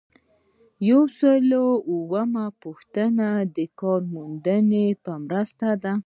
[0.89, 4.85] یو سل او اووه پوښتنه د کارموندنې
[5.27, 5.93] مرسته ده.